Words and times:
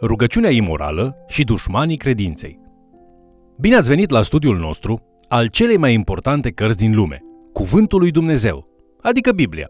rugăciunea 0.00 0.50
imorală 0.50 1.16
și 1.28 1.44
dușmanii 1.44 1.96
credinței. 1.96 2.60
Bine 3.58 3.76
ați 3.76 3.88
venit 3.88 4.10
la 4.10 4.22
studiul 4.22 4.56
nostru 4.56 5.02
al 5.28 5.46
celei 5.46 5.76
mai 5.76 5.92
importante 5.92 6.50
cărți 6.50 6.76
din 6.76 6.94
lume, 6.94 7.20
Cuvântul 7.52 7.98
lui 7.98 8.10
Dumnezeu, 8.10 8.64
adică 9.02 9.32
Biblia. 9.32 9.66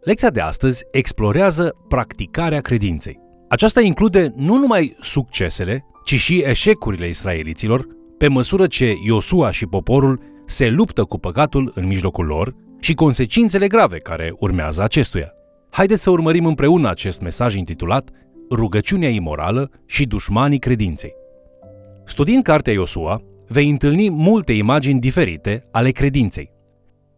Lecția 0.00 0.30
de 0.30 0.40
astăzi 0.40 0.84
explorează 0.90 1.76
practicarea 1.88 2.60
credinței. 2.60 3.18
Aceasta 3.48 3.80
include 3.80 4.32
nu 4.36 4.56
numai 4.56 4.96
succesele, 5.00 5.84
ci 6.04 6.14
și 6.14 6.42
eșecurile 6.46 7.08
israeliților, 7.08 7.86
pe 8.18 8.28
măsură 8.28 8.66
ce 8.66 8.94
Iosua 9.04 9.50
și 9.50 9.66
poporul 9.66 10.20
se 10.44 10.68
luptă 10.68 11.04
cu 11.04 11.18
păcatul 11.18 11.72
în 11.74 11.86
mijlocul 11.86 12.26
lor 12.26 12.54
și 12.80 12.94
consecințele 12.94 13.66
grave 13.66 13.98
care 13.98 14.34
urmează 14.38 14.82
acestuia. 14.82 15.30
Haideți 15.70 16.02
să 16.02 16.10
urmărim 16.10 16.46
împreună 16.46 16.88
acest 16.88 17.20
mesaj 17.20 17.54
intitulat 17.54 18.10
Rugăciunea 18.50 19.08
imorală 19.08 19.70
și 19.86 20.06
dușmanii 20.06 20.58
credinței. 20.58 21.14
Studiind 22.04 22.42
cartea 22.42 22.72
Iosua, 22.72 23.22
vei 23.48 23.70
întâlni 23.70 24.10
multe 24.10 24.52
imagini 24.52 25.00
diferite 25.00 25.68
ale 25.72 25.90
credinței. 25.90 26.50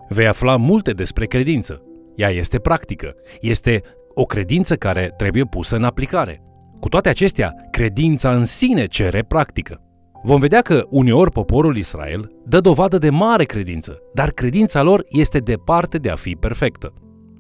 Vei 0.09 0.27
afla 0.27 0.57
multe 0.57 0.93
despre 0.93 1.27
credință. 1.27 1.83
Ea 2.17 2.31
este 2.31 2.59
practică, 2.59 3.15
este 3.41 3.83
o 4.15 4.25
credință 4.25 4.77
care 4.77 5.15
trebuie 5.17 5.45
pusă 5.45 5.77
în 5.77 5.85
aplicare. 5.85 6.43
Cu 6.81 6.89
toate 6.89 7.09
acestea, 7.09 7.55
credința 7.71 8.35
în 8.35 8.45
sine 8.45 8.87
cere 8.87 9.23
practică. 9.23 9.83
Vom 10.23 10.41
vedea 10.41 10.61
că 10.61 10.87
uneori 10.91 11.31
poporul 11.31 11.77
Israel 11.77 12.33
dă 12.45 12.61
dovadă 12.61 12.99
de 12.99 13.11
mare 13.11 13.45
credință, 13.45 13.99
dar 14.15 14.31
credința 14.31 14.83
lor 14.83 15.05
este 15.09 15.39
departe 15.39 15.99
de 15.99 16.11
a 16.11 16.17
fi 16.17 16.37
perfectă. 16.41 16.93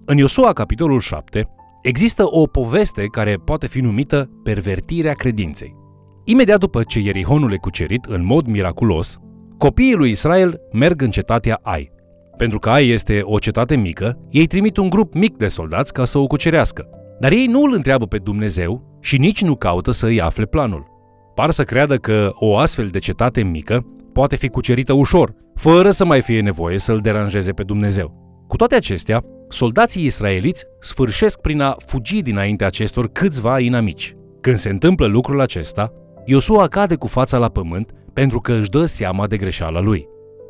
În 0.05 0.16
Iosua, 0.16 0.52
capitolul 0.52 1.01
7, 1.01 1.48
există 1.82 2.24
o 2.27 2.46
poveste 2.46 3.05
care 3.05 3.34
poate 3.45 3.66
fi 3.66 3.80
numită 3.80 4.30
pervertirea 4.42 5.12
credinței. 5.12 5.76
Imediat 6.24 6.59
după 6.59 6.82
ce 6.82 7.01
Ierihonul 7.01 7.52
e 7.52 7.57
cucerit 7.57 8.04
în 8.04 8.24
mod 8.24 8.46
miraculos, 8.46 9.18
copiii 9.59 9.95
lui 9.95 10.10
Israel 10.10 10.60
merg 10.73 11.02
în 11.02 11.10
cetatea 11.10 11.59
Ai. 11.62 11.90
Pentru 12.37 12.59
că 12.59 12.70
Ai 12.70 12.88
este 12.88 13.20
o 13.23 13.38
cetate 13.38 13.76
mică, 13.76 14.18
ei 14.30 14.46
trimit 14.46 14.76
un 14.76 14.88
grup 14.88 15.15
mic 15.15 15.37
de 15.37 15.48
soldați 15.48 15.93
ca 15.93 16.04
să 16.04 16.18
o 16.18 16.26
cucerească. 16.26 16.88
Dar 17.20 17.32
ei 17.32 17.46
nu 17.46 17.62
îl 17.62 17.73
întreabă 17.74 18.07
pe 18.07 18.18
Dumnezeu 18.18 18.98
și 19.01 19.18
nici 19.18 19.42
nu 19.42 19.57
caută 19.57 19.90
să 19.90 20.07
îi 20.07 20.20
afle 20.20 20.45
planul. 20.45 20.87
Par 21.35 21.51
să 21.51 21.63
creadă 21.63 21.96
că 21.96 22.30
o 22.35 22.57
astfel 22.57 22.87
de 22.87 22.98
cetate 22.98 23.42
mică 23.42 23.87
poate 24.13 24.37
fi 24.37 24.48
cucerită 24.48 24.92
ușor, 24.92 25.35
fără 25.54 25.90
să 25.90 26.04
mai 26.04 26.20
fie 26.20 26.40
nevoie 26.40 26.79
să-l 26.79 26.98
deranjeze 26.98 27.52
pe 27.52 27.63
Dumnezeu. 27.63 28.26
Cu 28.48 28.57
toate 28.57 28.74
acestea, 28.74 29.24
soldații 29.49 30.04
israeliți 30.04 30.65
sfârșesc 30.80 31.41
prin 31.41 31.60
a 31.60 31.77
fugi 31.87 32.23
dinainte 32.23 32.65
acestor 32.65 33.09
câțiva 33.13 33.60
inamici. 33.60 34.16
Când 34.41 34.57
se 34.57 34.68
întâmplă 34.68 35.07
lucrul 35.07 35.41
acesta, 35.41 35.93
Iosua 36.24 36.66
cade 36.66 36.95
cu 36.95 37.07
fața 37.07 37.38
la 37.38 37.49
pământ 37.49 37.91
pentru 38.13 38.41
că 38.41 38.52
își 38.52 38.71
dă 38.71 38.85
seama 38.85 39.26
de 39.26 39.37
greșeala 39.37 39.80
lui. 39.80 40.09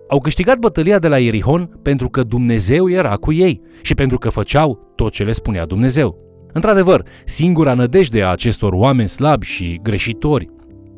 Au 0.09 0.21
câștigat 0.21 0.59
bătălia 0.59 0.99
de 0.99 1.09
la 1.09 1.19
Ierihon 1.19 1.79
pentru 1.83 2.09
că 2.09 2.23
Dumnezeu 2.23 2.91
era 2.91 3.15
cu 3.15 3.33
ei 3.33 3.61
și 3.83 3.95
pentru 3.95 4.19
că 4.19 4.29
făceau 4.29 4.93
tot 4.95 5.13
ce 5.13 5.25
le 5.25 5.33
spunea 5.33 5.67
Dumnezeu. 5.67 6.17
Într-adevăr, 6.53 7.03
singura 7.25 7.75
nădejde 7.75 8.23
a 8.23 8.31
acestor 8.31 8.73
oameni 8.73 9.09
slabi 9.09 9.47
și 9.47 9.81
greșitori 9.83 10.49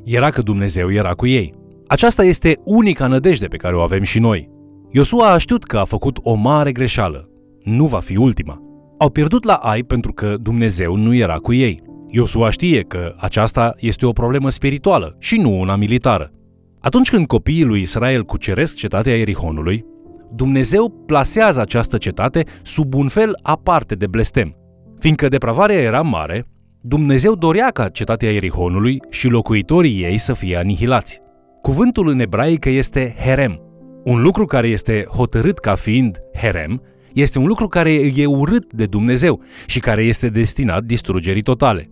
era 0.04 0.30
că 0.30 0.42
Dumnezeu 0.42 0.92
era 0.92 1.12
cu 1.12 1.26
ei. 1.26 1.52
Aceasta 1.86 2.24
este 2.24 2.56
unica 2.64 3.06
nădejde 3.06 3.46
pe 3.46 3.56
care 3.56 3.76
o 3.76 3.80
avem 3.80 4.02
și 4.02 4.18
noi. 4.18 4.48
Iosua 4.90 5.30
a 5.30 5.38
știut 5.38 5.64
că 5.64 5.78
a 5.78 5.84
făcut 5.84 6.18
o 6.22 6.34
mare 6.34 6.72
greșeală. 6.72 7.28
Nu 7.62 7.86
va 7.86 7.98
fi 7.98 8.16
ultima. 8.16 8.58
Au 8.98 9.10
pierdut 9.10 9.44
la 9.44 9.54
Ai 9.54 9.82
pentru 9.82 10.12
că 10.12 10.36
Dumnezeu 10.40 10.96
nu 10.96 11.14
era 11.14 11.36
cu 11.36 11.52
ei. 11.52 11.82
Iosua 12.08 12.50
știe 12.50 12.82
că 12.82 13.14
aceasta 13.18 13.74
este 13.78 14.06
o 14.06 14.12
problemă 14.12 14.50
spirituală 14.50 15.16
și 15.18 15.36
nu 15.36 15.60
una 15.60 15.76
militară. 15.76 16.32
Atunci 16.80 17.10
când 17.10 17.26
copiii 17.26 17.64
lui 17.64 17.80
Israel 17.80 18.24
cuceresc 18.24 18.76
cetatea 18.76 19.18
Erihonului, 19.18 19.84
Dumnezeu 20.34 20.88
plasează 21.06 21.60
această 21.60 21.96
cetate 21.96 22.44
sub 22.62 22.94
un 22.94 23.08
fel 23.08 23.38
aparte 23.42 23.94
de 23.94 24.06
blestem. 24.06 24.56
Fiindcă 24.98 25.28
depravarea 25.28 25.80
era 25.80 26.02
mare, 26.02 26.44
Dumnezeu 26.80 27.34
dorea 27.34 27.68
ca 27.68 27.88
cetatea 27.88 28.32
Erihonului 28.32 29.00
și 29.10 29.28
locuitorii 29.28 30.02
ei 30.02 30.18
să 30.18 30.32
fie 30.32 30.56
anihilați. 30.56 31.20
Cuvântul 31.62 32.08
în 32.08 32.20
ebraică 32.20 32.68
este 32.68 33.14
herem. 33.18 33.60
Un 34.04 34.22
lucru 34.22 34.44
care 34.44 34.68
este 34.68 35.06
hotărât 35.08 35.58
ca 35.58 35.74
fiind 35.74 36.18
herem 36.34 36.82
este 37.20 37.38
un 37.38 37.46
lucru 37.46 37.68
care 37.68 37.92
e 37.92 38.26
urât 38.26 38.72
de 38.72 38.86
Dumnezeu 38.86 39.42
și 39.66 39.80
care 39.80 40.02
este 40.02 40.28
destinat 40.28 40.84
distrugerii 40.84 41.42
totale. 41.42 41.90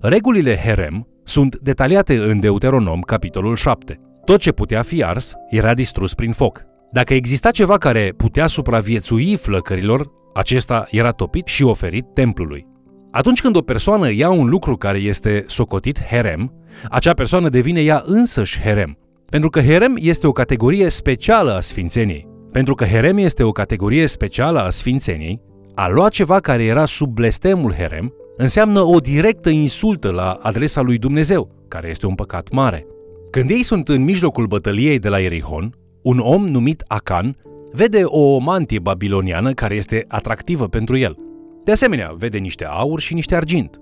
Regulile 0.00 0.56
herem 0.56 1.06
sunt 1.24 1.58
detaliate 1.58 2.16
în 2.16 2.40
Deuteronom, 2.40 3.00
capitolul 3.00 3.56
7. 3.56 4.00
Tot 4.24 4.40
ce 4.40 4.52
putea 4.52 4.82
fi 4.82 5.04
ars 5.04 5.34
era 5.50 5.74
distrus 5.74 6.14
prin 6.14 6.32
foc. 6.32 6.62
Dacă 6.92 7.14
exista 7.14 7.50
ceva 7.50 7.78
care 7.78 8.12
putea 8.16 8.46
supraviețui 8.46 9.36
flăcărilor, 9.36 10.10
acesta 10.34 10.86
era 10.90 11.10
topit 11.10 11.46
și 11.46 11.62
oferit 11.62 12.04
templului. 12.14 12.66
Atunci 13.10 13.40
când 13.40 13.56
o 13.56 13.60
persoană 13.60 14.12
ia 14.12 14.30
un 14.30 14.48
lucru 14.48 14.76
care 14.76 14.98
este 14.98 15.44
socotit 15.46 16.02
herem, 16.02 16.52
acea 16.90 17.12
persoană 17.12 17.48
devine 17.48 17.80
ea 17.80 18.02
însăși 18.04 18.60
herem. 18.60 18.98
Pentru 19.30 19.50
că 19.50 19.60
herem 19.60 19.96
este 19.98 20.26
o 20.26 20.32
categorie 20.32 20.88
specială 20.88 21.54
a 21.54 21.60
sfințeniei. 21.60 22.35
Pentru 22.56 22.74
că 22.74 22.84
herem 22.84 23.18
este 23.18 23.42
o 23.42 23.52
categorie 23.52 24.06
specială 24.06 24.60
a 24.60 24.70
sfințeniei, 24.70 25.40
a 25.74 25.88
lua 25.88 26.08
ceva 26.08 26.40
care 26.40 26.64
era 26.64 26.84
sub 26.84 27.14
blestemul 27.14 27.72
herem 27.72 28.14
înseamnă 28.36 28.80
o 28.80 28.98
directă 28.98 29.50
insultă 29.50 30.10
la 30.10 30.38
adresa 30.42 30.80
lui 30.80 30.98
Dumnezeu, 30.98 31.64
care 31.68 31.88
este 31.88 32.06
un 32.06 32.14
păcat 32.14 32.50
mare. 32.50 32.86
Când 33.30 33.50
ei 33.50 33.62
sunt 33.62 33.88
în 33.88 34.04
mijlocul 34.04 34.46
bătăliei 34.46 34.98
de 34.98 35.08
la 35.08 35.20
Erihon, 35.20 35.74
un 36.02 36.18
om 36.18 36.46
numit 36.46 36.84
Acan 36.86 37.36
vede 37.72 38.02
o 38.04 38.38
mantie 38.38 38.78
babiloniană 38.78 39.52
care 39.52 39.74
este 39.74 40.04
atractivă 40.08 40.68
pentru 40.68 40.96
el. 40.96 41.16
De 41.64 41.72
asemenea, 41.72 42.14
vede 42.18 42.38
niște 42.38 42.64
aur 42.64 43.00
și 43.00 43.14
niște 43.14 43.34
argint. 43.34 43.80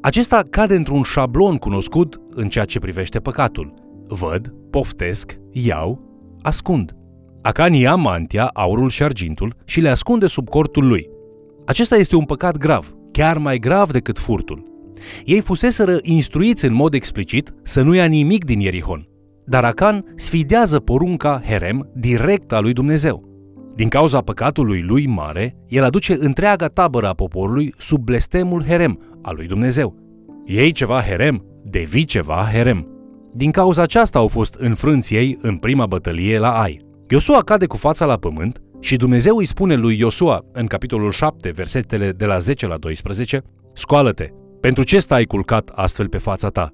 Acesta 0.00 0.42
cade 0.50 0.74
într-un 0.74 1.02
șablon 1.02 1.56
cunoscut 1.56 2.20
în 2.34 2.48
ceea 2.48 2.64
ce 2.64 2.78
privește 2.78 3.18
păcatul. 3.18 3.74
Văd, 4.06 4.54
poftesc, 4.70 5.38
iau, 5.50 6.00
ascund. 6.42 6.96
Acan 7.42 7.72
ia 7.72 7.94
mantia, 7.94 8.50
aurul 8.54 8.88
și 8.88 9.02
argintul 9.02 9.56
și 9.64 9.80
le 9.80 9.88
ascunde 9.88 10.26
sub 10.26 10.48
cortul 10.48 10.86
lui. 10.86 11.10
Acesta 11.66 11.96
este 11.96 12.16
un 12.16 12.24
păcat 12.24 12.56
grav, 12.56 12.94
chiar 13.12 13.38
mai 13.38 13.58
grav 13.58 13.90
decât 13.90 14.18
furtul. 14.18 14.70
Ei 15.24 15.40
fuseseră 15.40 15.98
instruiți 16.02 16.64
în 16.64 16.74
mod 16.74 16.94
explicit 16.94 17.52
să 17.62 17.82
nu 17.82 17.94
ia 17.94 18.04
nimic 18.04 18.44
din 18.44 18.60
Ierihon, 18.60 19.08
dar 19.46 19.64
Acan 19.64 20.04
sfidează 20.16 20.78
porunca 20.78 21.42
Herem 21.46 21.90
direct 21.94 22.52
a 22.52 22.60
lui 22.60 22.72
Dumnezeu. 22.72 23.30
Din 23.74 23.88
cauza 23.88 24.20
păcatului 24.20 24.82
lui 24.82 25.06
mare, 25.06 25.56
el 25.68 25.84
aduce 25.84 26.16
întreaga 26.18 26.66
tabără 26.66 27.08
a 27.08 27.12
poporului 27.12 27.74
sub 27.78 28.04
blestemul 28.04 28.64
Herem 28.64 28.98
al 29.22 29.34
lui 29.36 29.46
Dumnezeu. 29.46 29.96
Ei 30.46 30.72
ceva 30.72 31.00
Herem, 31.00 31.44
devii 31.64 32.04
ceva 32.04 32.48
Herem. 32.52 32.86
Din 33.34 33.50
cauza 33.50 33.82
aceasta 33.82 34.18
au 34.18 34.28
fost 34.28 34.54
înfrânți 34.54 35.14
ei 35.14 35.36
în 35.40 35.56
prima 35.56 35.86
bătălie 35.86 36.38
la 36.38 36.60
Ai. 36.60 36.90
Iosua 37.12 37.42
cade 37.42 37.66
cu 37.66 37.76
fața 37.76 38.04
la 38.04 38.16
pământ 38.16 38.62
și 38.80 38.96
Dumnezeu 38.96 39.36
îi 39.36 39.44
spune 39.44 39.74
lui 39.74 39.98
Iosua 39.98 40.44
în 40.52 40.66
capitolul 40.66 41.10
7, 41.10 41.50
versetele 41.50 42.10
de 42.10 42.24
la 42.24 42.38
10 42.38 42.66
la 42.66 42.76
12, 42.76 43.42
Scoală-te, 43.74 44.28
pentru 44.60 44.82
ce 44.82 44.98
stai 44.98 45.24
culcat 45.24 45.70
astfel 45.74 46.08
pe 46.08 46.18
fața 46.18 46.48
ta? 46.48 46.70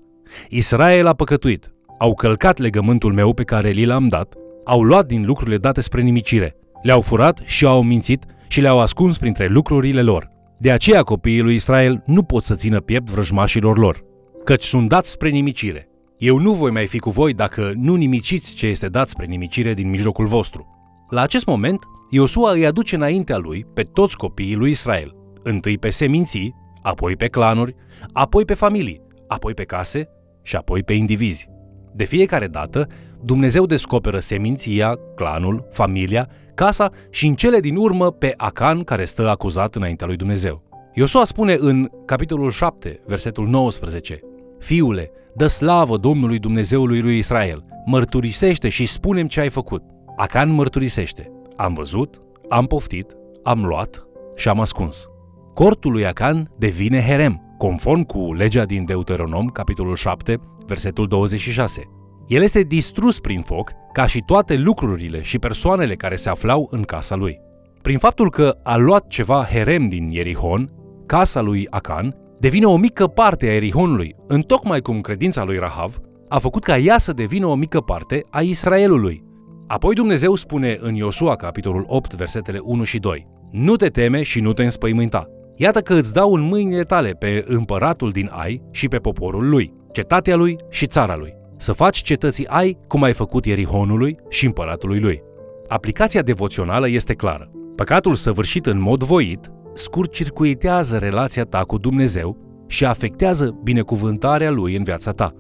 Israel 0.49 1.07
a 1.07 1.15
păcătuit, 1.15 1.73
au 1.99 2.15
călcat 2.15 2.59
legământul 2.59 3.13
meu 3.13 3.35
pe 3.35 3.43
care 3.43 3.71
li 3.71 3.85
l-am 3.85 4.09
dat, 4.09 4.35
au 4.65 4.83
luat 4.83 5.07
din 5.07 5.25
lucrurile 5.25 5.59
date 5.59 5.81
spre 5.81 6.01
nimicire, 6.01 6.57
le-au 6.83 7.01
furat 7.01 7.41
și 7.45 7.65
au 7.65 7.83
mințit 7.83 8.25
și 8.49 8.61
le-au 8.61 8.81
ascuns 8.81 9.19
printre 9.19 9.47
lucrurile 9.47 10.03
lor. 10.03 10.31
De 10.59 10.71
aceea 10.71 11.03
copiii 11.03 11.41
lui 11.41 11.55
Israel 11.55 12.03
nu 12.07 12.23
pot 12.23 12.43
să 12.43 12.55
țină 12.55 12.81
piept 12.81 13.11
vrăjmașilor 13.11 13.79
lor, 13.79 14.05
căci 14.45 14.65
sunt 14.65 14.89
dați 14.89 15.11
spre 15.11 15.29
nimicire. 15.29 15.88
Eu 16.19 16.39
nu 16.39 16.53
voi 16.53 16.71
mai 16.71 16.87
fi 16.87 16.99
cu 16.99 17.11
voi 17.11 17.33
dacă 17.33 17.73
nu 17.77 17.95
nimiciți 17.95 18.55
ce 18.55 18.67
este 18.67 18.89
dat 18.89 19.09
spre 19.09 19.27
nimicire 19.27 19.75
din 19.75 19.91
mijlocul 19.91 20.27
vostru. 20.27 20.67
La 21.11 21.21
acest 21.21 21.47
moment, 21.47 21.85
Iosua 22.11 22.53
îi 22.53 22.67
aduce 22.67 22.95
înaintea 22.95 23.37
lui 23.37 23.67
pe 23.75 23.83
toți 23.83 24.17
copiii 24.17 24.55
lui 24.55 24.71
Israel, 24.71 25.17
întâi 25.43 25.79
pe 25.79 25.91
seminții, 25.91 26.55
apoi 26.83 27.17
pe 27.17 27.27
clanuri, 27.27 27.75
apoi 28.13 28.45
pe 28.45 28.55
familii, 28.55 29.01
apoi 29.29 29.55
pe 29.55 29.65
case 29.65 30.09
și 30.43 30.57
apoi 30.57 30.83
pe 30.83 30.93
indivizi. 30.93 31.49
De 31.95 32.05
fiecare 32.05 32.47
dată, 32.47 32.87
Dumnezeu 33.25 33.67
descoperă 33.67 34.19
seminția, 34.19 34.95
clanul, 35.15 35.69
familia, 35.71 36.29
casa 36.55 36.91
și 37.11 37.27
în 37.27 37.35
cele 37.35 37.61
din 37.61 37.77
urmă 37.77 38.11
pe 38.11 38.35
Acan 38.37 38.83
care 38.83 39.05
stă 39.05 39.29
acuzat 39.29 39.75
înaintea 39.75 40.07
lui 40.07 40.17
Dumnezeu. 40.17 40.63
Iosua 40.95 41.25
spune 41.25 41.57
în 41.61 41.91
capitolul 42.05 42.51
7, 42.51 43.01
versetul 43.07 43.47
19, 43.49 44.21
Fiule, 44.59 45.11
dă 45.35 45.47
slavă 45.47 45.97
Domnului 45.97 46.39
Dumnezeului 46.39 47.01
lui 47.01 47.19
Israel, 47.19 47.65
mărturisește 47.87 48.69
și 48.69 48.87
spunem 48.87 49.27
ce 49.27 49.41
ai 49.41 49.49
făcut. 49.49 49.83
Acan 50.17 50.51
mărturisește, 50.51 51.31
am 51.57 51.75
văzut, 51.75 52.23
am 52.49 52.67
poftit, 52.67 53.17
am 53.43 53.65
luat 53.65 54.07
și 54.37 54.49
am 54.49 54.61
ascuns. 54.61 55.07
Cortul 55.55 55.93
lui 55.93 56.07
Acan 56.07 56.51
devine 56.59 57.01
Herem, 57.01 57.55
conform 57.59 58.03
cu 58.03 58.33
legea 58.33 58.65
din 58.65 58.85
Deuteronom, 58.85 59.47
capitolul 59.47 59.97
7, 59.97 60.41
versetul 60.67 61.09
26. 61.09 61.83
El 62.27 62.43
este 62.43 62.61
distrus 62.61 63.21
prin 63.21 63.43
foc, 63.43 63.73
ca 63.93 64.07
și 64.07 64.23
toate 64.27 64.57
lucrurile 64.57 65.23
și 65.23 65.39
persoanele 65.39 65.95
care 65.95 66.17
se 66.17 66.29
aflau 66.29 66.69
în 66.71 66.83
casa 66.83 67.15
lui. 67.15 67.39
Prin 67.83 67.99
faptul 67.99 68.31
că 68.31 68.59
a 68.63 68.77
luat 68.77 69.07
ceva 69.07 69.45
herem 69.45 69.89
din 69.89 70.09
Ierihon, 70.11 70.71
casa 71.07 71.41
lui 71.41 71.67
Acan 71.71 72.17
devine 72.41 72.67
o 72.67 72.77
mică 72.77 73.07
parte 73.07 73.47
a 73.47 73.55
Erihonului, 73.55 74.15
întocmai 74.27 74.81
cum 74.81 75.01
credința 75.01 75.45
lui 75.45 75.59
Rahav 75.59 75.99
a 76.29 76.39
făcut 76.39 76.63
ca 76.63 76.77
ea 76.77 76.99
să 76.99 77.13
devină 77.13 77.47
o 77.47 77.55
mică 77.55 77.81
parte 77.81 78.25
a 78.31 78.41
Israelului. 78.41 79.23
Apoi 79.67 79.95
Dumnezeu 79.95 80.35
spune 80.35 80.79
în 80.81 80.95
Iosua, 80.95 81.37
capitolul 81.37 81.85
8, 81.87 82.15
versetele 82.15 82.59
1 82.63 82.85
și 82.85 82.99
2, 82.99 83.27
Nu 83.51 83.77
te 83.77 83.89
teme 83.89 84.23
și 84.23 84.41
nu 84.41 84.53
te 84.53 84.63
înspăimânta. 84.63 85.27
Iată 85.57 85.81
că 85.81 85.95
îți 85.95 86.13
dau 86.13 86.33
în 86.33 86.41
mâinile 86.41 86.83
tale 86.83 87.11
pe 87.11 87.45
împăratul 87.47 88.11
din 88.11 88.31
Ai 88.33 88.63
și 88.71 88.89
pe 88.89 88.97
poporul 88.97 89.49
lui, 89.49 89.73
cetatea 89.93 90.37
lui 90.37 90.57
și 90.71 90.87
țara 90.87 91.17
lui. 91.17 91.37
Să 91.57 91.73
faci 91.73 92.03
cetății 92.03 92.47
Ai 92.47 92.79
cum 92.87 93.03
ai 93.03 93.13
făcut 93.13 93.45
Ierihonului 93.45 94.17
și 94.29 94.47
împăratului 94.47 95.01
lui. 95.01 95.23
Aplicația 95.69 96.23
devoțională 96.23 96.89
este 96.89 97.15
clară. 97.15 97.51
Păcatul 97.75 98.15
săvârșit 98.15 98.67
în 98.67 98.81
mod 98.81 99.03
voit 99.03 99.51
scurt-circuitează 99.79 100.97
relația 100.97 101.45
ta 101.45 101.59
cu 101.59 101.79
Dumnezeu 101.79 102.37
și 102.67 102.85
afectează 102.85 103.59
binecuvântarea 103.63 104.51
Lui 104.51 104.77
în 104.77 104.83
viața 104.83 105.13
ta. 105.13 105.33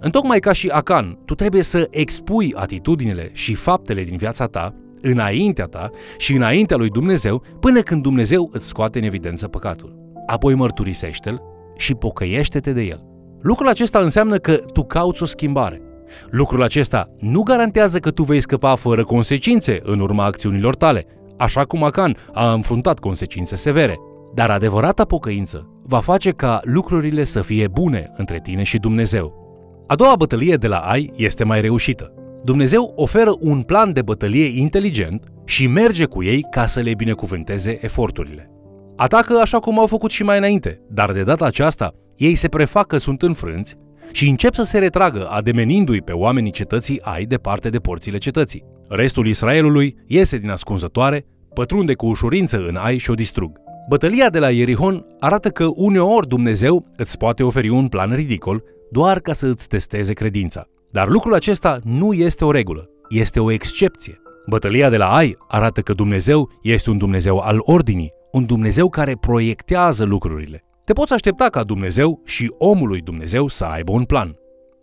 Întocmai 0.00 0.38
ca 0.38 0.52
și 0.52 0.68
Acan, 0.68 1.18
tu 1.24 1.34
trebuie 1.34 1.62
să 1.62 1.86
expui 1.90 2.54
atitudinile 2.56 3.30
și 3.32 3.54
faptele 3.54 4.02
din 4.02 4.16
viața 4.16 4.46
ta 4.46 4.74
înaintea 5.02 5.64
ta 5.64 5.90
și 6.16 6.34
înaintea 6.34 6.76
lui 6.76 6.88
Dumnezeu 6.88 7.42
până 7.60 7.80
când 7.80 8.02
Dumnezeu 8.02 8.48
îți 8.52 8.66
scoate 8.66 8.98
în 8.98 9.04
evidență 9.04 9.48
păcatul. 9.48 9.96
Apoi 10.26 10.54
mărturisește-l 10.54 11.42
și 11.76 11.94
pocăiește-te 11.94 12.72
de 12.72 12.82
el. 12.82 13.04
Lucrul 13.40 13.68
acesta 13.68 13.98
înseamnă 13.98 14.36
că 14.36 14.56
tu 14.72 14.82
cauți 14.82 15.22
o 15.22 15.26
schimbare. 15.26 15.82
Lucrul 16.30 16.62
acesta 16.62 17.10
nu 17.18 17.42
garantează 17.42 17.98
că 17.98 18.10
tu 18.10 18.22
vei 18.22 18.40
scăpa 18.40 18.74
fără 18.74 19.04
consecințe 19.04 19.80
în 19.82 20.00
urma 20.00 20.24
acțiunilor 20.24 20.74
tale, 20.74 21.06
așa 21.38 21.64
cum 21.64 21.84
Acan 21.84 22.16
a 22.32 22.52
înfruntat 22.52 22.98
consecințe 22.98 23.56
severe. 23.56 23.98
Dar 24.34 24.50
adevărata 24.50 25.04
pocăință 25.04 25.68
va 25.82 25.98
face 25.98 26.30
ca 26.30 26.60
lucrurile 26.62 27.24
să 27.24 27.40
fie 27.40 27.68
bune 27.68 28.10
între 28.16 28.40
tine 28.42 28.62
și 28.62 28.78
Dumnezeu. 28.78 29.42
A 29.86 29.94
doua 29.94 30.16
bătălie 30.16 30.56
de 30.56 30.66
la 30.66 30.76
Ai 30.76 31.10
este 31.16 31.44
mai 31.44 31.60
reușită. 31.60 32.14
Dumnezeu 32.44 32.92
oferă 32.96 33.36
un 33.40 33.62
plan 33.62 33.92
de 33.92 34.02
bătălie 34.02 34.60
inteligent 34.60 35.26
și 35.44 35.66
merge 35.66 36.04
cu 36.04 36.22
ei 36.22 36.46
ca 36.50 36.66
să 36.66 36.80
le 36.80 36.94
binecuvânteze 36.94 37.78
eforturile. 37.80 38.50
Atacă 38.96 39.38
așa 39.40 39.58
cum 39.58 39.78
au 39.78 39.86
făcut 39.86 40.10
și 40.10 40.22
mai 40.22 40.38
înainte, 40.38 40.80
dar 40.90 41.12
de 41.12 41.22
data 41.22 41.44
aceasta 41.44 41.94
ei 42.16 42.34
se 42.34 42.48
prefac 42.48 42.86
că 42.86 42.96
sunt 42.96 43.22
înfrânți 43.22 43.74
și 44.10 44.28
încep 44.28 44.54
să 44.54 44.62
se 44.62 44.78
retragă, 44.78 45.28
ademenindu-i 45.30 46.02
pe 46.02 46.12
oamenii 46.12 46.50
cetății 46.50 47.00
Ai 47.02 47.24
departe 47.24 47.68
de 47.68 47.78
porțile 47.78 48.18
cetății. 48.18 48.64
Restul 48.96 49.26
Israelului 49.26 49.96
iese 50.06 50.38
din 50.38 50.50
ascunzătoare, 50.50 51.26
pătrunde 51.54 51.94
cu 51.94 52.06
ușurință 52.06 52.66
în 52.68 52.76
Ai 52.76 52.98
și 52.98 53.10
o 53.10 53.14
distrug. 53.14 53.60
Bătălia 53.88 54.30
de 54.30 54.38
la 54.38 54.50
Ierihon 54.50 55.06
arată 55.18 55.48
că 55.48 55.66
uneori 55.74 56.28
Dumnezeu 56.28 56.84
îți 56.96 57.18
poate 57.18 57.42
oferi 57.42 57.68
un 57.68 57.88
plan 57.88 58.12
ridicol 58.12 58.62
doar 58.90 59.20
ca 59.20 59.32
să 59.32 59.46
îți 59.46 59.68
testeze 59.68 60.12
credința. 60.12 60.66
Dar 60.90 61.08
lucrul 61.08 61.34
acesta 61.34 61.78
nu 61.82 62.12
este 62.12 62.44
o 62.44 62.50
regulă, 62.50 62.88
este 63.08 63.40
o 63.40 63.50
excepție. 63.50 64.20
Bătălia 64.46 64.90
de 64.90 64.96
la 64.96 65.14
Ai 65.14 65.36
arată 65.48 65.80
că 65.80 65.92
Dumnezeu 65.92 66.50
este 66.62 66.90
un 66.90 66.98
Dumnezeu 66.98 67.38
al 67.38 67.56
ordinii, 67.60 68.12
un 68.32 68.46
Dumnezeu 68.46 68.88
care 68.88 69.16
proiectează 69.20 70.04
lucrurile. 70.04 70.64
Te 70.84 70.92
poți 70.92 71.12
aștepta 71.12 71.48
ca 71.48 71.62
Dumnezeu 71.62 72.20
și 72.24 72.54
omului 72.58 73.00
Dumnezeu 73.00 73.48
să 73.48 73.64
aibă 73.64 73.92
un 73.92 74.04
plan. 74.04 74.36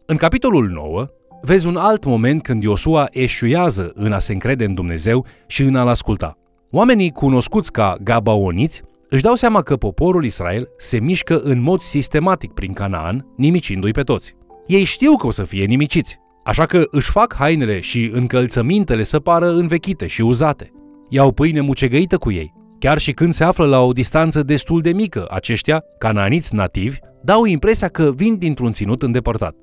În 0.05 0.17
capitolul 0.17 0.69
9, 0.69 1.07
vezi 1.41 1.67
un 1.67 1.75
alt 1.75 2.05
moment 2.05 2.41
când 2.41 2.63
Iosua 2.63 3.07
eșuează 3.11 3.91
în 3.95 4.11
a 4.11 4.19
se 4.19 4.33
încrede 4.33 4.65
în 4.65 4.73
Dumnezeu 4.73 5.25
și 5.47 5.63
în 5.63 5.75
a-L 5.75 5.87
asculta. 5.87 6.37
Oamenii 6.71 7.11
cunoscuți 7.11 7.71
ca 7.71 7.97
Gabaoniți 8.03 8.81
își 9.09 9.23
dau 9.23 9.35
seama 9.35 9.61
că 9.61 9.75
poporul 9.75 10.25
Israel 10.25 10.69
se 10.77 10.99
mișcă 10.99 11.41
în 11.43 11.61
mod 11.61 11.79
sistematic 11.79 12.51
prin 12.51 12.73
Canaan, 12.73 13.25
nimicindu-i 13.37 13.91
pe 13.91 14.01
toți. 14.01 14.35
Ei 14.67 14.83
știu 14.83 15.15
că 15.15 15.27
o 15.27 15.31
să 15.31 15.43
fie 15.43 15.65
nimiciți, 15.65 16.19
așa 16.43 16.65
că 16.65 16.83
își 16.91 17.11
fac 17.11 17.35
hainele 17.35 17.79
și 17.79 18.11
încălțămintele 18.13 19.03
să 19.03 19.19
pară 19.19 19.49
învechite 19.51 20.07
și 20.07 20.21
uzate. 20.21 20.71
Iau 21.09 21.31
pâine 21.31 21.61
mucegăită 21.61 22.17
cu 22.17 22.31
ei. 22.31 22.53
Chiar 22.79 22.97
și 22.97 23.11
când 23.11 23.33
se 23.33 23.43
află 23.43 23.65
la 23.65 23.81
o 23.81 23.91
distanță 23.91 24.43
destul 24.43 24.81
de 24.81 24.93
mică, 24.93 25.27
aceștia, 25.29 25.83
cananiți 25.97 26.55
nativi, 26.55 26.97
dau 27.23 27.45
impresia 27.45 27.87
că 27.87 28.11
vin 28.15 28.37
dintr-un 28.37 28.71
ținut 28.71 29.03
îndepărtat. 29.03 29.55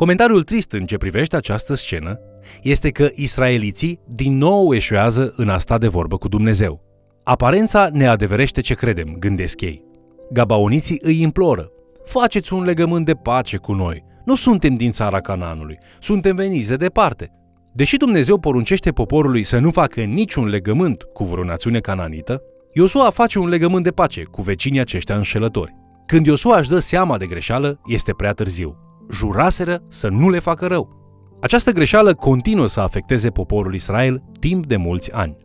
Comentariul 0.00 0.42
trist 0.42 0.72
în 0.72 0.86
ce 0.86 0.96
privește 0.96 1.36
această 1.36 1.74
scenă 1.74 2.18
este 2.62 2.90
că 2.90 3.08
israeliții 3.14 4.00
din 4.08 4.36
nou 4.36 4.74
eșuează 4.74 5.32
în 5.36 5.48
a 5.48 5.58
sta 5.58 5.78
de 5.78 5.88
vorbă 5.88 6.16
cu 6.16 6.28
Dumnezeu. 6.28 6.82
Aparența 7.24 7.88
ne 7.92 8.06
adeverește 8.06 8.60
ce 8.60 8.74
credem, 8.74 9.16
gândesc 9.18 9.60
ei. 9.60 9.84
Gabaoniții 10.32 10.98
îi 11.02 11.20
imploră, 11.20 11.70
faceți 12.04 12.52
un 12.52 12.62
legământ 12.62 13.06
de 13.06 13.14
pace 13.14 13.56
cu 13.56 13.72
noi. 13.72 14.04
Nu 14.24 14.34
suntem 14.34 14.74
din 14.74 14.90
țara 14.90 15.20
Canaanului, 15.20 15.78
suntem 15.98 16.36
veniți 16.36 16.68
de 16.68 16.76
departe. 16.76 17.30
Deși 17.74 17.96
Dumnezeu 17.96 18.38
poruncește 18.38 18.90
poporului 18.90 19.44
să 19.44 19.58
nu 19.58 19.70
facă 19.70 20.00
niciun 20.00 20.46
legământ 20.46 21.02
cu 21.02 21.24
vreo 21.24 21.44
națiune 21.44 21.80
cananită, 21.80 22.42
Iosua 22.72 23.10
face 23.10 23.38
un 23.38 23.48
legământ 23.48 23.84
de 23.84 23.90
pace 23.90 24.22
cu 24.22 24.42
vecinii 24.42 24.80
aceștia 24.80 25.16
înșelători. 25.16 25.74
Când 26.06 26.26
Iosua 26.26 26.58
își 26.58 26.68
dă 26.68 26.78
seama 26.78 27.18
de 27.18 27.26
greșeală, 27.26 27.80
este 27.86 28.12
prea 28.12 28.32
târziu. 28.32 28.89
Juraseră 29.12 29.82
să 29.88 30.08
nu 30.08 30.30
le 30.30 30.38
facă 30.38 30.66
rău. 30.66 30.98
Această 31.40 31.70
greșeală 31.70 32.14
continuă 32.14 32.66
să 32.66 32.80
afecteze 32.80 33.30
poporul 33.30 33.74
Israel 33.74 34.22
timp 34.40 34.66
de 34.66 34.76
mulți 34.76 35.12
ani. 35.12 35.36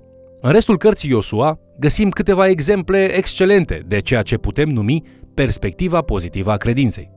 În 0.42 0.52
restul 0.52 0.78
cărții 0.78 1.10
Iosua 1.10 1.60
găsim 1.80 2.10
câteva 2.10 2.48
exemple 2.48 3.16
excelente 3.16 3.82
de 3.88 4.00
ceea 4.00 4.22
ce 4.22 4.38
putem 4.38 4.70
numi 4.70 5.04
perspectiva 5.34 6.02
pozitivă 6.02 6.52
a 6.52 6.58
credinței. 6.58 7.12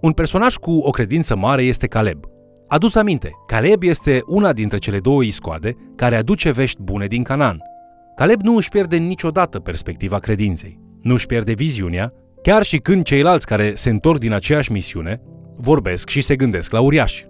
Un 0.00 0.12
personaj 0.12 0.56
cu 0.56 0.70
o 0.70 0.90
credință 0.90 1.36
mare 1.36 1.62
este 1.62 1.86
Caleb. 1.86 2.24
Adus 2.68 2.94
aminte, 2.94 3.30
Caleb 3.46 3.82
este 3.82 4.20
una 4.26 4.52
dintre 4.52 4.78
cele 4.78 4.98
două 4.98 5.22
iscoade 5.22 5.76
care 5.96 6.16
aduce 6.16 6.50
vești 6.50 6.82
bune 6.82 7.06
din 7.06 7.22
Canaan. 7.22 7.58
Caleb 8.16 8.40
nu 8.42 8.56
își 8.56 8.68
pierde 8.68 8.96
niciodată 8.96 9.58
perspectiva 9.58 10.18
credinței, 10.18 10.80
nu 11.02 11.14
își 11.14 11.26
pierde 11.26 11.52
viziunea, 11.52 12.12
chiar 12.42 12.62
și 12.62 12.78
când 12.78 13.04
ceilalți 13.04 13.46
care 13.46 13.72
se 13.74 13.90
întorc 13.90 14.18
din 14.18 14.32
aceeași 14.32 14.72
misiune 14.72 15.20
vorbesc 15.60 16.08
și 16.08 16.20
se 16.20 16.36
gândesc 16.36 16.72
la 16.72 16.80
uriași. 16.80 17.26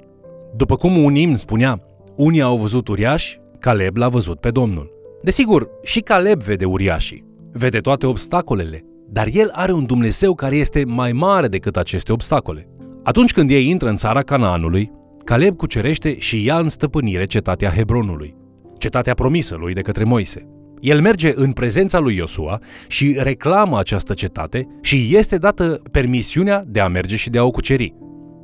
După 0.57 0.77
cum 0.77 0.97
un 1.05 1.15
imn 1.15 1.37
spunea, 1.37 1.83
unii 2.17 2.41
au 2.41 2.57
văzut 2.57 2.89
uriași, 2.89 3.41
Caleb 3.59 3.97
l-a 3.97 4.09
văzut 4.09 4.41
pe 4.41 4.51
Domnul. 4.51 4.91
Desigur, 5.23 5.69
și 5.83 6.01
Caleb 6.01 6.43
vede 6.43 6.65
uriașii, 6.65 7.25
vede 7.53 7.79
toate 7.79 8.07
obstacolele, 8.07 8.85
dar 9.09 9.29
el 9.33 9.51
are 9.53 9.73
un 9.73 9.87
Dumnezeu 9.87 10.35
care 10.35 10.57
este 10.57 10.85
mai 10.87 11.13
mare 11.13 11.47
decât 11.47 11.77
aceste 11.77 12.13
obstacole. 12.13 12.69
Atunci 13.05 13.33
când 13.33 13.51
ei 13.51 13.69
intră 13.69 13.89
în 13.89 13.97
țara 13.97 14.23
Canaanului, 14.23 14.91
Caleb 15.25 15.57
cucerește 15.57 16.19
și 16.19 16.45
ia 16.45 16.59
în 16.59 16.69
stăpânire 16.69 17.25
cetatea 17.25 17.71
Hebronului, 17.71 18.35
cetatea 18.79 19.15
promisă 19.15 19.57
lui 19.57 19.75
de 19.75 19.81
către 19.81 20.05
Moise. 20.05 20.49
El 20.81 21.01
merge 21.01 21.33
în 21.35 21.53
prezența 21.53 21.99
lui 21.99 22.17
Iosua 22.17 22.59
și 22.89 23.17
reclamă 23.19 23.79
această 23.79 24.15
cetate 24.15 24.67
și 24.83 25.17
este 25.17 25.37
dată 25.37 25.83
permisiunea 25.91 26.65
de 26.67 26.81
a 26.81 26.89
merge 26.89 27.17
și 27.17 27.31
de 27.31 27.39
a 27.39 27.45
o 27.45 27.51
cuceri. 27.51 27.95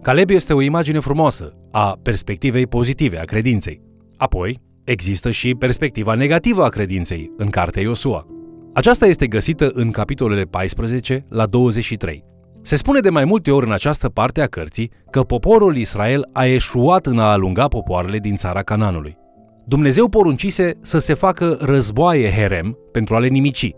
Caleb 0.03 0.31
este 0.31 0.53
o 0.53 0.61
imagine 0.61 0.99
frumoasă 0.99 1.53
a 1.71 1.99
perspectivei 2.03 2.67
pozitive 2.67 3.19
a 3.19 3.25
credinței. 3.25 3.81
Apoi, 4.17 4.61
există 4.85 5.31
și 5.31 5.55
perspectiva 5.55 6.15
negativă 6.15 6.65
a 6.65 6.69
credinței 6.69 7.33
în 7.37 7.49
cartea 7.49 7.83
Iosua. 7.83 8.26
Aceasta 8.75 9.07
este 9.07 9.26
găsită 9.26 9.71
în 9.73 9.91
capitolele 9.91 10.43
14 10.43 11.26
la 11.29 11.47
23. 11.47 12.25
Se 12.62 12.76
spune 12.76 13.00
de 13.00 13.11
mai 13.11 13.25
multe 13.25 13.50
ori 13.50 13.67
în 13.67 13.73
această 13.73 14.09
parte 14.09 14.41
a 14.41 14.47
cărții 14.47 14.91
că 15.11 15.23
poporul 15.23 15.76
Israel 15.76 16.29
a 16.33 16.45
eșuat 16.45 17.07
în 17.07 17.19
a 17.19 17.31
alunga 17.31 17.69
popoarele 17.69 18.19
din 18.19 18.35
țara 18.35 18.62
Cananului. 18.62 19.17
Dumnezeu 19.67 20.09
poruncise 20.09 20.73
să 20.81 20.99
se 20.99 21.15
facă 21.15 21.57
războaie 21.61 22.31
herem 22.31 22.79
pentru 22.93 23.15
a 23.15 23.19
le 23.19 23.29
nimici. 23.29 23.71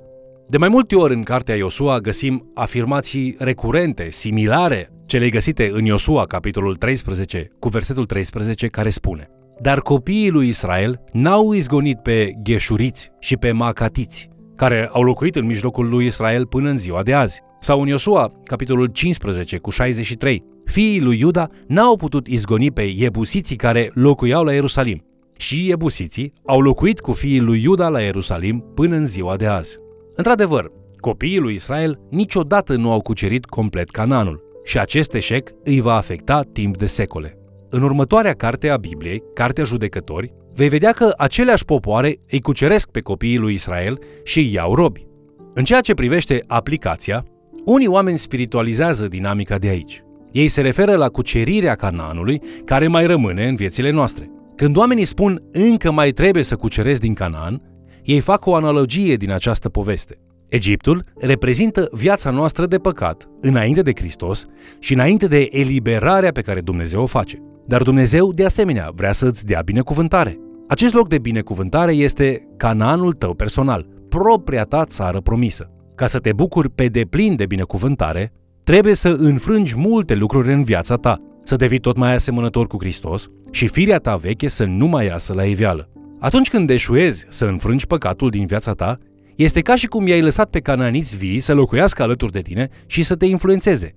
De 0.51 0.59
mai 0.59 0.69
multe 0.69 0.97
ori 0.97 1.15
în 1.15 1.23
cartea 1.23 1.57
Iosua 1.57 1.99
găsim 1.99 2.51
afirmații 2.55 3.35
recurente, 3.39 4.09
similare, 4.11 4.91
cele 5.07 5.29
găsite 5.29 5.71
în 5.73 5.85
Iosua, 5.85 6.25
capitolul 6.25 6.75
13, 6.75 7.51
cu 7.59 7.69
versetul 7.69 8.07
13, 8.07 8.67
care 8.67 8.89
spune 8.89 9.31
Dar 9.61 9.81
copiii 9.81 10.31
lui 10.31 10.49
Israel 10.49 11.01
n-au 11.13 11.53
izgonit 11.53 11.99
pe 11.99 12.33
gheșuriți 12.43 13.11
și 13.19 13.37
pe 13.37 13.53
macatiți, 13.53 14.29
care 14.57 14.89
au 14.93 15.03
locuit 15.03 15.37
în 15.37 15.47
mijlocul 15.47 15.89
lui 15.89 16.07
Israel 16.07 16.47
până 16.47 16.71
în 16.71 16.79
ziua 16.79 17.03
de 17.03 17.15
azi. 17.15 17.41
Sau 17.61 17.81
în 17.81 17.89
Iosua, 17.89 18.33
capitolul 18.45 18.87
15, 18.87 19.59
cu 19.59 19.71
63, 19.71 20.45
fiii 20.65 21.01
lui 21.01 21.19
Iuda 21.19 21.49
n-au 21.67 21.97
putut 21.97 22.27
izgoni 22.27 22.71
pe 22.71 22.83
iebusiții 22.83 23.57
care 23.57 23.91
locuiau 23.95 24.45
la 24.45 24.53
Ierusalim. 24.53 25.03
Și 25.37 25.67
iebusiții 25.67 26.33
au 26.47 26.61
locuit 26.61 27.01
cu 27.01 27.13
fiii 27.13 27.41
lui 27.41 27.63
Iuda 27.63 27.89
la 27.89 28.01
Ierusalim 28.01 28.65
până 28.75 28.97
în 28.97 29.07
ziua 29.07 29.37
de 29.37 29.47
azi. 29.47 29.79
Într-adevăr, 30.19 30.73
Copiii 31.01 31.39
lui 31.39 31.55
Israel 31.55 32.01
niciodată 32.11 32.77
nu 32.77 32.93
au 32.93 33.01
cucerit 33.01 33.45
complet 33.45 33.91
Canaanul 33.91 34.43
și 34.65 34.79
acest 34.79 35.15
eșec 35.15 35.51
îi 35.65 35.81
va 35.81 35.95
afecta 35.95 36.43
timp 36.53 36.77
de 36.77 36.87
secole. 36.87 37.39
În 37.71 37.83
următoarea 37.83 38.33
carte 38.33 38.69
a 38.69 38.77
Bibliei, 38.77 39.23
Cartea 39.35 39.65
Judecători, 39.65 40.35
vei 40.55 40.69
vedea 40.69 40.93
că 40.93 41.13
aceleași 41.17 41.65
popoare 41.65 42.17
îi 42.31 42.41
cuceresc 42.41 42.91
pe 42.91 43.01
copiii 43.01 43.39
lui 43.39 43.55
Israel 43.55 43.99
și 44.25 44.39
îi 44.39 44.53
iau 44.53 44.75
robi. 44.75 45.07
În 45.55 45.65
ceea 45.65 45.81
ce 45.81 45.95
privește 45.95 46.45
aplicația, 46.47 47.25
unii 47.65 47.87
oameni 47.87 48.19
spiritualizează 48.19 49.09
dinamica 49.09 49.59
de 49.59 49.69
aici. 49.69 50.03
Ei 50.33 50.49
se 50.49 50.61
referă 50.61 50.97
la 50.97 51.09
cucerirea 51.09 51.75
Canaanului 51.75 52.41
care 52.65 52.87
mai 52.87 53.07
rămâne 53.07 53.47
în 53.47 53.55
viețile 53.55 53.91
noastre. 53.91 54.31
Când 54.57 54.77
oamenii 54.77 55.05
spun 55.05 55.43
încă 55.53 55.93
mai 55.93 56.11
trebuie 56.11 56.43
să 56.43 56.57
cuceresc 56.57 57.01
din 57.01 57.15
Canaan, 57.15 57.63
ei 58.09 58.21
fac 58.21 58.47
o 58.47 58.55
analogie 58.55 59.17
din 59.17 59.31
această 59.31 59.69
poveste. 59.69 60.17
Egiptul 60.49 61.05
reprezintă 61.21 61.89
viața 61.93 62.31
noastră 62.31 62.67
de 62.67 62.79
păcat, 62.79 63.29
înainte 63.41 63.83
de 63.83 63.93
Hristos 63.95 64.47
și 64.79 64.93
înainte 64.93 65.27
de 65.27 65.49
eliberarea 65.51 66.33
pe 66.33 66.41
care 66.41 66.61
Dumnezeu 66.61 67.03
o 67.03 67.07
face. 67.07 67.43
Dar 67.67 67.83
Dumnezeu, 67.83 68.33
de 68.33 68.45
asemenea, 68.45 68.91
vrea 68.95 69.13
să 69.13 69.27
îți 69.27 69.45
dea 69.45 69.61
binecuvântare. 69.65 70.39
Acest 70.69 70.95
loc 70.95 71.09
de 71.09 71.19
binecuvântare 71.19 71.93
este 71.93 72.49
Canaanul 72.57 73.13
tău 73.13 73.35
personal, 73.35 73.87
propria 74.09 74.63
ta 74.63 74.85
țară 74.85 75.21
promisă. 75.21 75.71
Ca 75.95 76.07
să 76.07 76.19
te 76.19 76.33
bucuri 76.33 76.71
pe 76.71 76.87
deplin 76.87 77.37
de 77.37 77.47
binecuvântare, 77.47 78.33
trebuie 78.65 78.95
să 78.95 79.17
înfrângi 79.19 79.77
multe 79.77 80.15
lucruri 80.15 80.53
în 80.53 80.63
viața 80.63 80.95
ta, 80.95 81.19
să 81.43 81.57
devii 81.57 81.79
tot 81.79 81.97
mai 81.97 82.15
asemănător 82.15 82.67
cu 82.67 82.77
Hristos 82.81 83.29
și 83.51 83.69
firea 83.69 83.99
ta 83.99 84.17
veche 84.17 84.49
să 84.49 84.65
nu 84.65 84.87
mai 84.87 85.07
iasă 85.07 85.35
la 85.35 85.45
iveală. 85.45 85.89
Atunci 86.21 86.49
când 86.49 86.67
deșuezi 86.67 87.27
să 87.29 87.45
înfrângi 87.45 87.87
păcatul 87.87 88.31
din 88.31 88.47
viața 88.47 88.73
ta, 88.73 88.99
este 89.37 89.61
ca 89.61 89.77
și 89.77 89.87
cum 89.87 90.07
i-ai 90.07 90.23
lăsat 90.23 90.51
pe 90.51 90.61
cananiți 90.61 91.17
vii 91.17 91.41
să 91.41 91.55
locuiască 91.55 92.03
alături 92.03 92.33
de 92.33 92.41
tine 92.41 92.69
și 92.87 93.03
să 93.03 93.15
te 93.15 93.27
influențeze. 93.27 93.95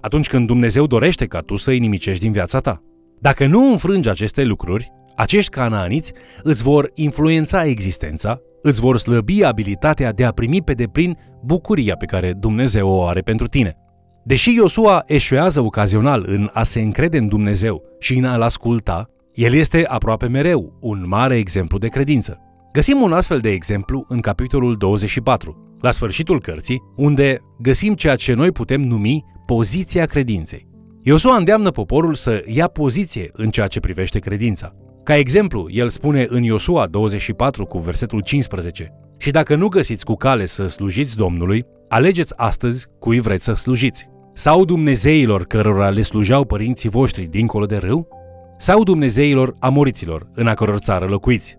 Atunci 0.00 0.26
când 0.26 0.46
Dumnezeu 0.46 0.86
dorește 0.86 1.26
ca 1.26 1.38
tu 1.38 1.56
să-i 1.56 1.78
nimicești 1.78 2.22
din 2.22 2.32
viața 2.32 2.58
ta. 2.58 2.82
Dacă 3.20 3.46
nu 3.46 3.70
înfrângi 3.70 4.08
aceste 4.08 4.44
lucruri, 4.44 4.92
acești 5.16 5.50
canaaniți 5.50 6.12
îți 6.42 6.62
vor 6.62 6.90
influența 6.94 7.64
existența, 7.64 8.40
îți 8.62 8.80
vor 8.80 8.98
slăbi 8.98 9.44
abilitatea 9.44 10.12
de 10.12 10.24
a 10.24 10.32
primi 10.32 10.62
pe 10.62 10.72
deplin 10.72 11.16
bucuria 11.44 11.96
pe 11.96 12.06
care 12.06 12.32
Dumnezeu 12.32 12.88
o 12.88 13.06
are 13.06 13.20
pentru 13.20 13.46
tine. 13.46 13.76
Deși 14.24 14.54
Iosua 14.54 15.02
eșuează 15.06 15.60
ocazional 15.60 16.24
în 16.26 16.50
a 16.52 16.62
se 16.62 16.80
încrede 16.80 17.18
în 17.18 17.28
Dumnezeu 17.28 17.82
și 17.98 18.16
în 18.16 18.24
a-L 18.24 18.42
asculta, 18.42 19.08
el 19.38 19.52
este 19.52 19.86
aproape 19.86 20.26
mereu 20.26 20.78
un 20.80 21.04
mare 21.06 21.36
exemplu 21.36 21.78
de 21.78 21.88
credință. 21.88 22.40
Găsim 22.72 23.00
un 23.00 23.12
astfel 23.12 23.38
de 23.38 23.50
exemplu 23.50 24.04
în 24.08 24.20
capitolul 24.20 24.76
24, 24.76 25.76
la 25.80 25.90
sfârșitul 25.90 26.40
cărții, 26.40 26.82
unde 26.96 27.38
găsim 27.58 27.94
ceea 27.94 28.16
ce 28.16 28.32
noi 28.32 28.52
putem 28.52 28.80
numi 28.80 29.24
poziția 29.46 30.04
credinței. 30.04 30.68
Iosua 31.02 31.36
îndeamnă 31.36 31.70
poporul 31.70 32.14
să 32.14 32.44
ia 32.46 32.66
poziție 32.66 33.30
în 33.32 33.50
ceea 33.50 33.66
ce 33.66 33.80
privește 33.80 34.18
credința. 34.18 34.74
Ca 35.04 35.16
exemplu, 35.16 35.66
el 35.70 35.88
spune 35.88 36.26
în 36.28 36.42
Iosua 36.42 36.86
24 36.86 37.64
cu 37.64 37.78
versetul 37.78 38.22
15 38.22 38.92
Și 39.18 39.30
dacă 39.30 39.54
nu 39.54 39.68
găsiți 39.68 40.04
cu 40.04 40.14
cale 40.14 40.46
să 40.46 40.66
slujiți 40.66 41.16
Domnului, 41.16 41.64
alegeți 41.88 42.32
astăzi 42.36 42.86
cui 42.98 43.20
vreți 43.20 43.44
să 43.44 43.52
slujiți. 43.52 44.08
Sau 44.32 44.64
Dumnezeilor 44.64 45.44
cărora 45.44 45.88
le 45.90 46.02
slujeau 46.02 46.44
părinții 46.44 46.88
voștri 46.88 47.24
dincolo 47.24 47.66
de 47.66 47.76
râu? 47.76 48.17
Sau 48.60 48.82
Dumnezeilor 48.82 49.54
amoriților 49.58 50.28
în 50.34 50.46
a 50.46 50.54
căror 50.54 50.78
țară 50.78 51.04
locuiți? 51.04 51.58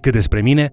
Cât 0.00 0.12
despre 0.12 0.40
mine, 0.40 0.70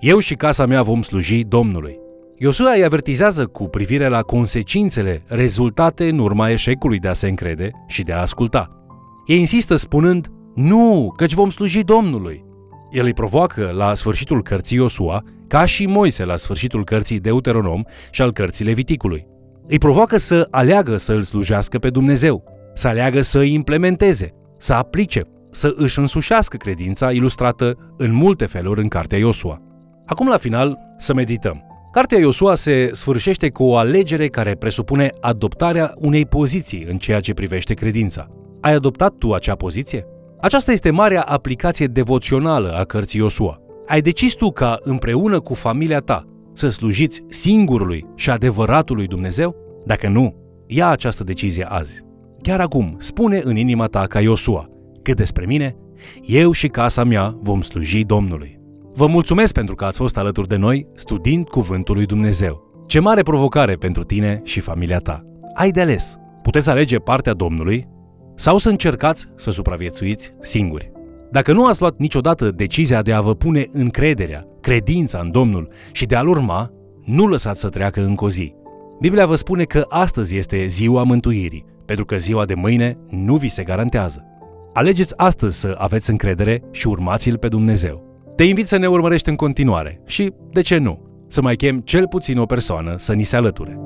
eu 0.00 0.18
și 0.18 0.34
casa 0.34 0.66
mea 0.66 0.82
vom 0.82 1.02
sluji 1.02 1.44
Domnului. 1.44 1.98
Iosua 2.38 2.72
îi 2.72 2.84
avertizează 2.84 3.46
cu 3.46 3.64
privire 3.64 4.08
la 4.08 4.20
consecințele 4.20 5.22
rezultate 5.26 6.08
în 6.08 6.18
urma 6.18 6.50
eșecului 6.50 6.98
de 6.98 7.08
a 7.08 7.12
se 7.12 7.28
încrede 7.28 7.70
și 7.86 8.02
de 8.02 8.12
a 8.12 8.20
asculta. 8.20 8.84
Ei 9.26 9.38
insistă 9.38 9.74
spunând, 9.74 10.26
nu, 10.54 11.12
căci 11.16 11.34
vom 11.34 11.50
sluji 11.50 11.82
Domnului. 11.82 12.44
El 12.90 13.04
îi 13.04 13.14
provoacă 13.14 13.70
la 13.74 13.94
sfârșitul 13.94 14.42
cărții 14.42 14.76
Iosua, 14.76 15.22
ca 15.48 15.64
și 15.64 15.86
Moise 15.86 16.24
la 16.24 16.36
sfârșitul 16.36 16.84
cărții 16.84 17.20
Deuteronom 17.20 17.82
și 18.10 18.22
al 18.22 18.32
cărții 18.32 18.64
Leviticului. 18.64 19.26
Îi 19.66 19.78
provoacă 19.78 20.16
să 20.16 20.48
aleagă 20.50 20.96
să 20.96 21.12
îl 21.12 21.22
slujească 21.22 21.78
pe 21.78 21.90
Dumnezeu, 21.90 22.44
să 22.74 22.88
aleagă 22.88 23.20
să 23.20 23.38
îi 23.38 23.52
implementeze, 23.52 24.32
să 24.58 24.74
aplice, 24.74 25.22
să 25.50 25.72
își 25.76 25.98
însușească 25.98 26.56
credința 26.56 27.10
ilustrată 27.10 27.94
în 27.96 28.12
multe 28.12 28.46
feluri 28.46 28.80
în 28.80 28.88
cartea 28.88 29.18
Iosua. 29.18 29.62
Acum 30.06 30.28
la 30.28 30.36
final 30.36 30.78
să 30.98 31.14
medităm. 31.14 31.62
Cartea 31.92 32.18
Iosua 32.18 32.54
se 32.54 32.90
sfârșește 32.92 33.50
cu 33.50 33.64
o 33.64 33.76
alegere 33.76 34.26
care 34.28 34.54
presupune 34.54 35.12
adoptarea 35.20 35.92
unei 35.96 36.26
poziții 36.26 36.86
în 36.88 36.98
ceea 36.98 37.20
ce 37.20 37.34
privește 37.34 37.74
credința. 37.74 38.26
Ai 38.60 38.72
adoptat 38.72 39.14
tu 39.14 39.32
acea 39.32 39.54
poziție? 39.54 40.06
Aceasta 40.40 40.72
este 40.72 40.90
marea 40.90 41.22
aplicație 41.22 41.86
devoțională 41.86 42.72
a 42.78 42.84
cărții 42.84 43.20
Iosua. 43.20 43.58
Ai 43.86 44.00
decis 44.00 44.34
tu 44.34 44.50
ca 44.50 44.78
împreună 44.80 45.40
cu 45.40 45.54
familia 45.54 45.98
ta 45.98 46.22
să 46.52 46.68
slujiți 46.68 47.22
singurului 47.28 48.06
și 48.14 48.30
adevăratului 48.30 49.06
Dumnezeu? 49.06 49.56
Dacă 49.86 50.08
nu, 50.08 50.34
ia 50.66 50.88
această 50.88 51.24
decizie 51.24 51.64
azi. 51.64 52.07
Chiar 52.42 52.60
acum, 52.60 52.94
spune 52.98 53.40
în 53.44 53.56
inima 53.56 53.86
ta 53.86 54.06
ca 54.06 54.20
Iosua, 54.20 54.68
cât 55.02 55.16
despre 55.16 55.46
mine, 55.46 55.76
eu 56.22 56.52
și 56.52 56.68
casa 56.68 57.04
mea 57.04 57.38
vom 57.40 57.62
sluji 57.62 58.04
Domnului. 58.04 58.58
Vă 58.94 59.06
mulțumesc 59.06 59.52
pentru 59.52 59.74
că 59.74 59.84
ați 59.84 59.98
fost 59.98 60.16
alături 60.16 60.48
de 60.48 60.56
noi 60.56 60.86
studiind 60.94 61.48
Cuvântul 61.48 61.94
lui 61.94 62.06
Dumnezeu. 62.06 62.84
Ce 62.86 63.00
mare 63.00 63.22
provocare 63.22 63.74
pentru 63.74 64.04
tine 64.04 64.40
și 64.44 64.60
familia 64.60 64.98
ta. 64.98 65.22
Ai 65.54 65.70
de 65.70 65.80
ales. 65.80 66.16
Puteți 66.42 66.70
alege 66.70 66.98
partea 66.98 67.32
Domnului 67.32 67.88
sau 68.34 68.58
să 68.58 68.68
încercați 68.68 69.26
să 69.34 69.50
supraviețuiți 69.50 70.34
singuri. 70.40 70.92
Dacă 71.30 71.52
nu 71.52 71.66
ați 71.66 71.80
luat 71.80 71.98
niciodată 71.98 72.50
decizia 72.50 73.02
de 73.02 73.12
a 73.12 73.20
vă 73.20 73.34
pune 73.34 73.66
încrederea, 73.72 74.46
credința 74.60 75.18
în 75.18 75.30
Domnul 75.30 75.68
și 75.92 76.06
de 76.06 76.16
a-L 76.16 76.28
urma, 76.28 76.70
nu 77.04 77.26
lăsați 77.26 77.60
să 77.60 77.68
treacă 77.68 78.04
încă 78.04 78.24
o 78.24 78.28
zi. 78.28 78.54
Biblia 79.00 79.26
vă 79.26 79.34
spune 79.34 79.64
că 79.64 79.84
astăzi 79.88 80.36
este 80.36 80.66
ziua 80.66 81.02
mântuirii, 81.02 81.64
pentru 81.88 82.06
că 82.06 82.16
ziua 82.16 82.44
de 82.44 82.54
mâine 82.54 82.98
nu 83.08 83.36
vi 83.36 83.48
se 83.48 83.62
garantează. 83.62 84.24
Alegeți 84.72 85.14
astăzi 85.16 85.60
să 85.60 85.74
aveți 85.78 86.10
încredere 86.10 86.62
și 86.70 86.88
urmați-L 86.88 87.38
pe 87.38 87.48
Dumnezeu. 87.48 88.22
Te 88.36 88.44
invit 88.44 88.66
să 88.66 88.76
ne 88.76 88.86
urmărești 88.86 89.28
în 89.28 89.34
continuare 89.34 90.00
și, 90.06 90.32
de 90.50 90.60
ce 90.60 90.76
nu, 90.76 91.00
să 91.28 91.42
mai 91.42 91.56
chem 91.56 91.80
cel 91.80 92.08
puțin 92.08 92.38
o 92.38 92.46
persoană 92.46 92.94
să 92.96 93.12
ni 93.12 93.22
se 93.22 93.36
alăture. 93.36 93.78